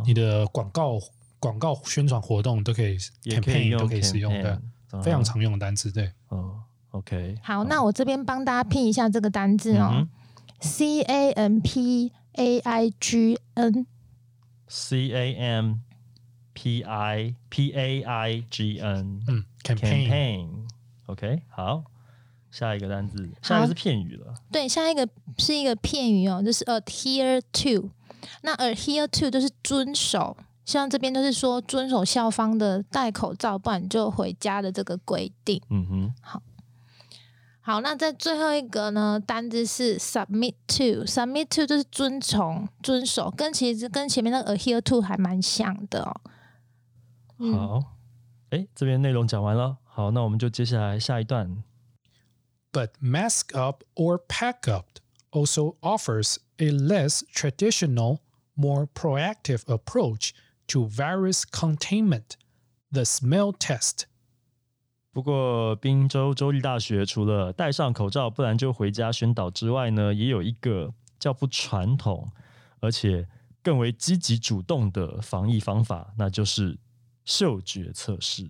[0.04, 1.00] 你的广告
[1.40, 4.60] 广告宣传活动都可以也可以 campaign 都可以使用的，
[5.04, 5.92] 非常常用的单词。
[5.92, 6.56] 对，哦
[6.90, 10.10] ，OK，好，那我这边帮大家拼一下这个单字哦、嗯
[10.60, 13.86] c A M P A I G N，
[14.76, 15.76] C A M
[16.54, 21.84] P I P A I G N 嗯，campaign，campaign，OK，好，
[22.50, 25.08] 下一个单字，下一个是片语了，对，下一个
[25.38, 27.92] 是一个片语哦，就是 adhere to。
[28.42, 35.62] 那 adhere to 就是遵守，像这边就是说遵守校方的戴口罩，不然就回家的这个规定。
[35.70, 36.42] 嗯哼，好，
[37.83, 46.21] 那在最后一个呢，单字是 submit to，submit to 就是遵从、遵守，跟其实跟前面那个 adhere to 还蛮像的哦。
[47.39, 47.97] 嗯，好，
[48.51, 51.63] 哎，这边内容讲完了，好，那我们就接下来下一段，
[52.73, 54.87] But mask up or pack up
[55.31, 58.21] also offers a less traditional,
[58.55, 60.31] more proactive approach
[60.69, 62.37] to virus containment,
[62.91, 64.07] the smell test.
[65.14, 72.28] 不过，宾州州立大学除了戴上口罩，不然就回家宣导之外呢，也有一个较不传统，
[72.80, 73.28] 而且
[73.62, 76.80] 更为积极主动的防疫方法，那就是
[77.24, 78.50] 嗅觉测试。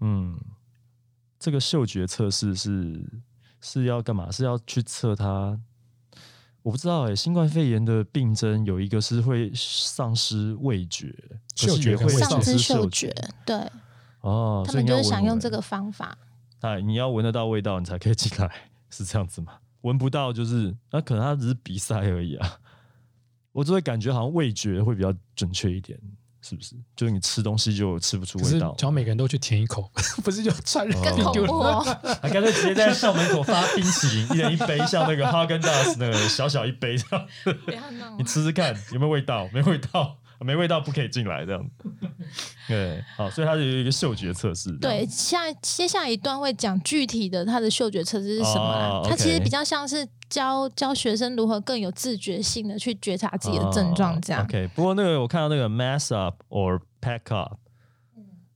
[0.00, 0.40] 嗯，
[1.38, 3.22] 这个嗅觉测试是
[3.60, 4.28] 是要干嘛？
[4.28, 5.60] 是要去测它？
[6.62, 11.14] 我不知道哎、新冠肺炎的病症有一个是会丧失味觉，
[11.54, 13.14] 嗅觉也会丧失嗅嗅觉，
[13.46, 13.70] 对
[14.20, 16.16] 哦，他们就是想用这个方法。
[16.60, 18.50] 哎，你要闻得到味道，你才可以进来，
[18.90, 19.54] 是这样子吗？
[19.82, 22.58] 闻不到就是那可能他只是鼻塞而已啊。
[23.52, 25.98] 我只会感觉好像味觉会比较准确一点，
[26.40, 26.76] 是不是？
[26.94, 29.90] 就是你吃东西就吃不出味道只，要每个人都去舔一口，
[30.22, 31.80] 不是就传染更恐病毒了？
[31.82, 32.16] 怖哦！
[32.22, 37.16] 还 干脆直接在校门口发冰淇淋，一人一杯，像那个哈根达斯那个小小一杯这
[37.72, 39.48] 样，你吃吃看有没有味道？
[39.52, 41.70] 没味道，没味道不可以进来这样。
[42.68, 44.70] 对，好，所以它有一个嗅觉测试。
[44.78, 54.42] 对，下接下来一段会讲具体的它的嗅觉测试是什么它其实比较像是教教学生如何更有自觉性的去觉察自己的症状，这样。
[54.42, 57.58] 哦 OK，不过那个我看到那个 mass up or pack up，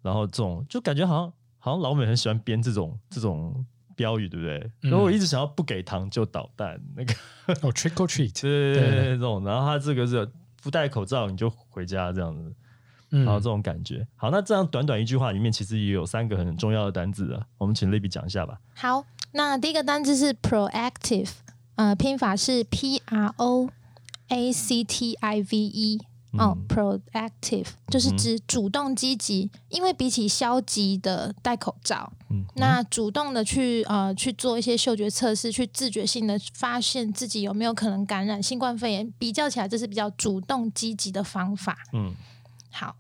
[0.02, 3.64] 然后这种就感觉好像好像老美很喜欢编这种这种
[3.96, 4.58] 标语，对不对？
[4.82, 7.12] 嗯然后我一直想要不给糖就捣蛋，那个
[7.62, 10.28] 哦，trick or treat， 对对对对对这种，然后他这个是
[10.64, 12.52] 不戴口罩你就回家这样子，
[13.10, 14.04] 嗯然后这种感觉。
[14.16, 18.58] 好，那这样短短一句话里面其实也有三个很重要的单字啊，我们请 Libby 讲一下吧。
[18.74, 21.30] 好，那第一个单字是 proactive，
[21.76, 23.68] 呃，拼法是 P R O
[24.28, 26.00] A C T I V E。
[26.38, 41.76] 哦嗯，proactive 就是指主动积极，因为比起消极的戴口罩，嗯，那主动的去呃去做一些嗅觉测试，去自觉性的发现自己有没有可能感染新冠肺炎，比较起来，这是比较主动积极的方法。
[41.92, 42.14] 嗯
[42.70, 42.96] 好，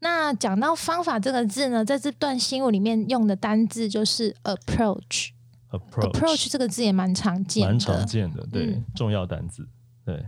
[0.00, 5.30] 那讲到方法这个字呢，在这段新闻里面用的单字就是 approach。
[5.70, 8.04] approach approach 这个字也蛮常见蛮常。
[8.04, 9.66] 见的，对，嗯重要单字，
[10.04, 10.26] 对。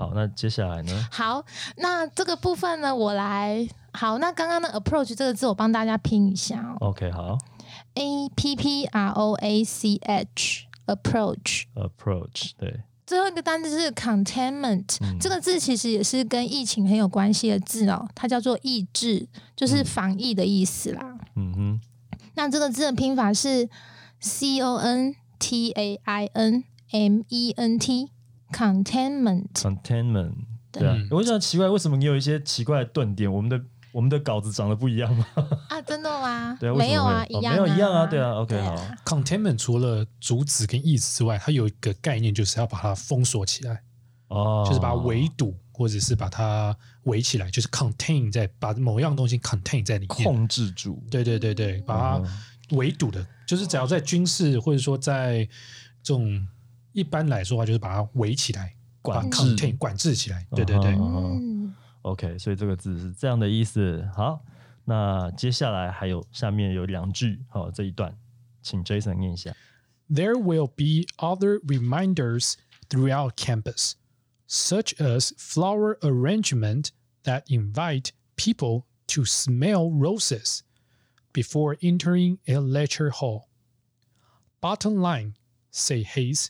[0.00, 1.08] 好，那接下来呢？
[1.12, 1.44] 好，
[1.76, 3.68] 那这个部分呢，我来。
[3.92, 7.36] 好，那刚刚的 approach 这个字，我帮大家拼一下哦 OK，好
[7.96, 11.64] ，A P P R O A C H，approach。
[11.74, 21.18] ，approach，对，最后一个单词是 containment，、嗯这个字其实也是跟疫情很有关系的字哦，它叫做抑制，就是防疫的意思啦。
[21.36, 21.80] 嗯哼，
[22.36, 23.68] 那这个字的拼法是
[24.18, 28.19] C O N T A I N M E N T，containment。
[28.52, 29.46] containment，
[30.72, 30.86] 对。
[30.86, 30.94] 啊。
[30.96, 33.32] 嗯，我想奇怪，为什么你有一些奇怪的顿点？
[33.32, 33.60] 我们的
[33.92, 35.26] 我们的稿子长得不一样吗？
[35.68, 36.56] 啊，真的吗？
[36.60, 43.82] 对啊，没有啊，一样、没有一样啊，对啊，OK，对好，containment 除了主旨跟意思之外，它有一个概念，就是要把它封锁起来，
[44.28, 50.24] 哦，就是把它围堵，或者是把它围起来，就是 contain 在把某样东西 contain 在里面。
[50.24, 52.24] 控制住，对对对对，把嗯。
[52.24, 55.44] 它围堵的，就是只要在军事或者说在
[56.04, 56.46] 这种
[56.91, 60.45] 一般来说的话，就是把它围起来，把管制 contain 管制起来。
[60.51, 64.07] 对对对，嗯， OK，所以这个字是这样的意思。
[64.15, 64.43] 好，
[64.85, 68.15] 那接下来还有下面有两句，好，这一段
[68.61, 69.53] 请 Jason 念一下。
[70.09, 72.53] There will be other reminders
[72.89, 73.93] throughout campus,
[74.47, 76.89] such as flower arrangement
[77.23, 80.59] that invite people to smell roses
[81.33, 83.47] before entering a lecture hall.
[84.61, 85.33] Bottom line,
[85.71, 86.49] say Hayes,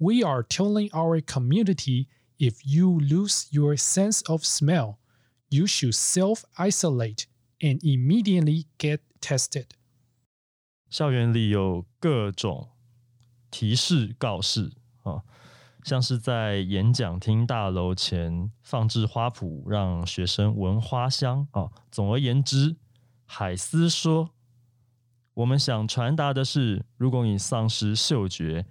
[0.00, 2.06] we are telling our community
[2.38, 4.98] if you lose your sense of smell,
[5.48, 7.26] you should self isolate
[7.60, 9.66] and immediately get tested.
[10.90, 12.68] 校园里有各种
[13.50, 15.22] 提示告示啊，
[15.82, 21.70] 像是在演讲厅大楼前放置花圃，让学生闻花香啊。
[21.90, 22.76] 总而言之，
[23.24, 24.30] 海斯说，
[25.34, 28.66] 我们想传达的是，如果你丧失嗅觉，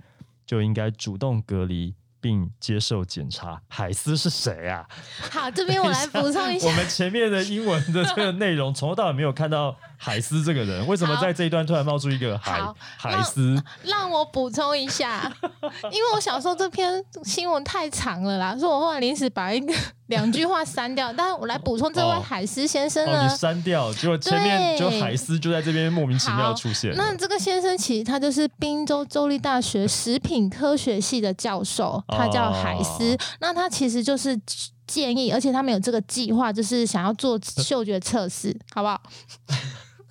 [0.50, 1.94] 就应该主动隔离。
[2.22, 3.62] 并接受检查。
[3.66, 4.86] 海斯是谁啊？
[5.32, 6.72] 好，这边我来补充一下 我。
[6.74, 12.58] 们前面的英文的这个内容，从头到尾没有看到海斯这个人，为什么在这一段突然冒出一个海
[12.96, 13.62] 海斯？
[13.84, 15.30] 让我补充一下，
[15.92, 19.74] 因为我想说这篇新闻太长了啦，所以我后来临时把一个
[20.06, 21.12] 两句话删掉。
[21.12, 26.94] 但是我来补充这位哦海斯先生哦，呢，你删掉，结果前面就海斯就在这边莫名其妙出现。
[26.96, 33.14] 那这个先生其实他就是宾州州立大学食品科学系的教授，他叫海斯。
[33.14, 34.38] 哦那他其实就是
[34.86, 39.00] 建议，而且他们有这个计划，就是想要做嗅觉测试，好不好？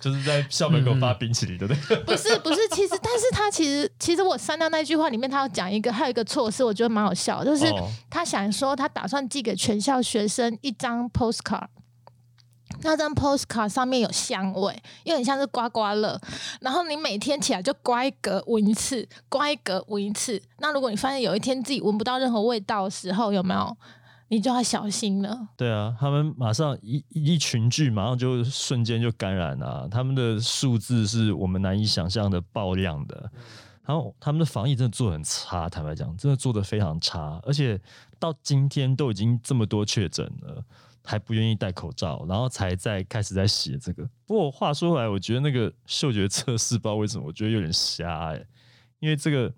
[0.00, 1.96] 就是在校门口发冰淇淋，对不对？
[2.04, 11.66] 不是不是，其实但是他其实其实我删掉那句话里面，他要讲一个还有一个措施，我觉得蛮好笑，就是哦他想说他打算寄给全校学生一张 postcard。
[12.82, 16.18] 那张 postcard 上面有香味，有点像是刮刮乐。
[16.60, 20.40] 然后你每天起来就刮一格闻一次，刮一格闻一次。
[20.60, 23.76] 那如果你发现有一天自己闻不到任何味道的时候，有没有？
[24.30, 25.48] 你就要小心了。
[25.56, 29.88] 对啊，他们马上一一群聚，马上就瞬间就感染啊！
[29.90, 33.30] 他们的数字是我们难以想象的爆量的。
[33.84, 37.80] 然后他们的防疫真的做得很差，坦白讲，真的做得非常差，而且
[38.20, 40.64] 到今天都已经这么多确诊了，
[41.02, 44.08] 还不愿意戴口罩，然后才在开始在写这个。
[44.26, 48.46] 不过话说回来，我觉得那个嗅觉测试，不知道为什么，我觉得有点瞎哎、
[49.00, 49.52] 因为这个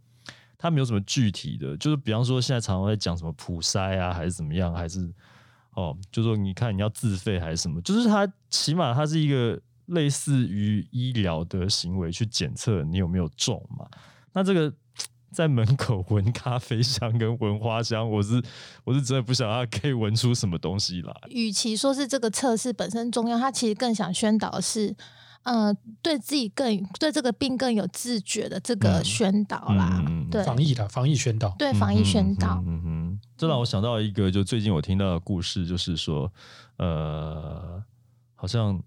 [0.62, 5.12] 它没有什么具体的，就是比方说现在常常在讲什么普筛啊，还是怎么样，还是
[5.74, 13.84] 哦，就说你看你要自费还是什么，就是它起码它是一个类似于医疗的行为去检测你有没有中嘛。
[14.32, 14.72] 那这个
[15.32, 18.40] 在门口闻咖啡香跟闻花香，我是
[18.84, 21.12] 我是真的不想要可以闻出什么东西来。
[21.30, 24.94] 与其说是这个测试本身重要，他其实更想宣导的是，
[25.42, 30.02] 呃，对自己更对这个病更有自觉的这个嗯宣导啦。
[30.06, 31.54] 嗯对防疫的防疫宣导。
[31.58, 32.62] 对，防疫宣导。
[32.66, 36.32] 嗯嗯哼，这让我想到一个，就最近我听到的故事，就是说，
[36.78, 37.82] 呃，
[38.34, 38.82] 好像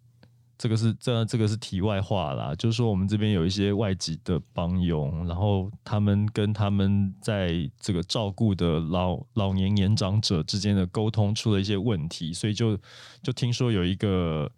[0.57, 12.75] 这个是这这个是题外话啦，就是说我们这边有一些外籍的帮佣，然后他们跟他们在这个照顾的老老年年长者之间的沟通出了一些问题，所以就
[13.21, 14.49] 就听说有一个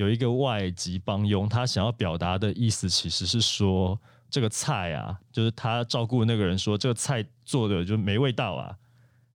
[0.00, 3.98] 有一个外籍帮佣，他想要表达的意思其实是说。
[4.32, 8.76] 这个菜啊，就是他照顾那个人说这个菜做的就没味道啊，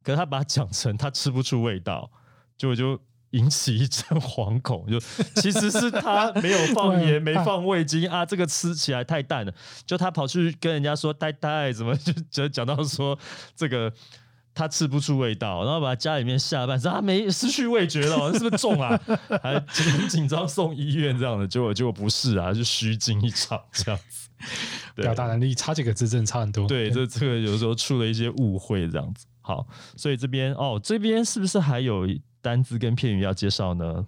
[0.02, 2.10] 可是他把它讲成他吃不出味道，
[2.58, 2.98] 结果就
[3.32, 4.98] 引起一阵惶恐，就
[5.42, 9.54] 其实是他没有放盐、没放味精啊，这个吃起来太淡了，
[9.86, 13.20] 就他跑去跟人家说呆呆，怎么就就讲到说
[13.54, 13.92] 这个。
[14.56, 19.00] 他吃不出味道，然后把家里面下半身，他没失去味觉了， 是不是中啊？
[19.44, 24.30] 还紧紧张送医院这样的，结果结果不是啊，就虚惊一场这样子。
[24.96, 26.68] 对 表达能力差几个字真的差很多。
[26.68, 29.26] 对，这这个有时候出了一些误会，这样子。
[29.42, 32.08] 好，所以这边哦，这边是不是还有
[32.42, 34.06] 单字跟片语要介绍呢？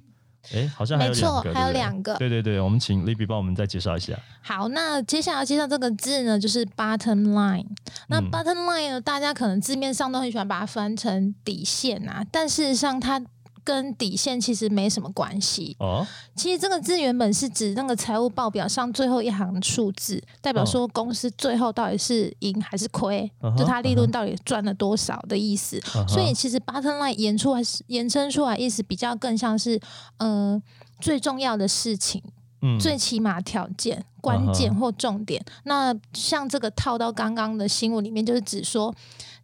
[0.54, 4.18] 哎，好像还有没错两个，还有对对两个对对对，我们请 Libby 帮我们再介绍一下。
[4.42, 7.66] 好，那接下来介绍这个字呢，就是 bottom line。
[8.08, 13.22] 那嗯 bottom line 呢，大家可能字面上都很喜欢把它翻成底线啊，但事实上它
[13.68, 15.76] 跟底线其实没什么关系。
[15.80, 16.08] 哦，
[16.38, 25.78] 其实这个字原本是指那个财务报表上最后一行数字，代表说公司最后到底是赢还是亏，就它利润到底赚了多少的意思。
[26.08, 29.78] 所以其实 bottom line 延出来是延伸出来意思比较更像是
[30.20, 30.62] 呃
[31.02, 32.24] 最重要的事情。
[32.62, 35.40] 嗯最起码条件、关键或重点。
[35.66, 38.92] 那像这个套到刚刚的新闻里面，就是指说，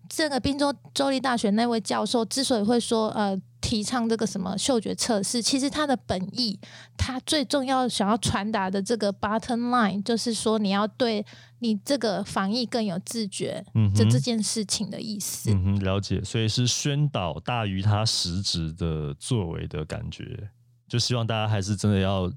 [0.09, 3.39] 这个宾州州立大学那位教授之所以会说呃
[3.73, 6.59] 提倡这个什么嗅觉测试，其实它的本意，
[6.95, 11.25] 它最重要想要传达的这个 bottom line，就是说你要对
[11.57, 15.49] 你这个防疫更有自觉，嗯这这件事情的意思。
[15.51, 20.51] 嗯哼，了解，所以是宣导大于他实质的作为的感觉，
[20.87, 22.31] 就希望大家还是真的要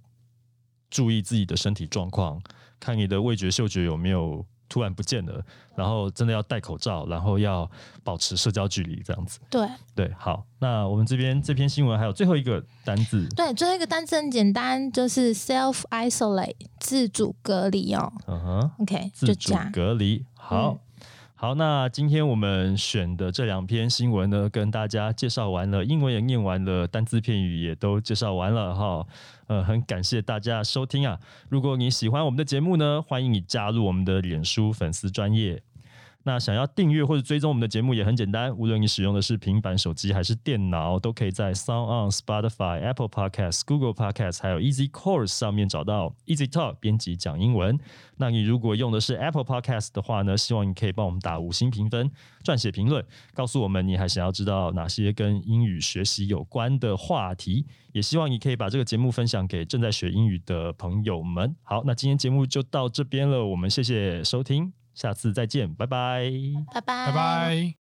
[0.89, 2.41] 注意自己的身体状况，
[2.81, 5.43] 看你的味觉、嗅觉有没有突然不见了，
[5.75, 7.71] 然后真的要戴口罩，然后要
[8.03, 9.39] 保持社交距离，这样子。
[9.51, 18.13] 对对，好，那我们这边这篇新闻还有最后一个单字，对，最后一个单词很简单，就是 self isolate 自主隔离哦。
[18.27, 19.55] 嗯哼，OK，自主。
[19.73, 20.25] 隔离。
[20.35, 20.79] 好，嗯
[21.35, 29.07] 好，那今天我们选的这两篇新闻呢，跟大家介绍完了，英文也念完了，单字片语也都介绍完了哈。
[29.47, 31.21] 呃，很感谢大家收听啊！
[31.49, 35.63] 如果你喜欢我们的节目呢，欢迎你加入我们的脸书粉丝专业。
[36.27, 47.79] 那想要订阅或者追踪我们的节目也很简单，无论你使用的是平板、手机还是电脑，都可以在 Sound On、Spotify、Apple Podcasts、Google Podcasts 还有 Easy Course 上面找到 Easy Talk 编辑讲英文。
[48.17, 52.11] 那你如果用的是 Apple Podcast 的话呢，希望你可以帮我们打五星评分，
[52.43, 57.65] 撰写评论，告诉我们你还想要知道哪些跟英语学习有关的话题。
[57.93, 61.55] 也希望你可以把这个节目分享给正在学英语的朋友们。
[61.63, 66.33] 好，那今天节目就到这边了，我们谢谢收听，下次再见，拜拜。
[66.75, 67.86] 拜拜，拜拜。